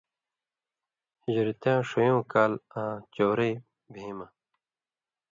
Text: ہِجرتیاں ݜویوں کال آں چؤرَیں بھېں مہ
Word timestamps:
ہِجرتیاں 1.23 1.79
ݜویوں 1.89 2.21
کال 2.31 2.53
آں 2.81 2.93
چؤرَیں 3.15 3.55
بھېں 3.93 4.13
مہ 4.17 4.27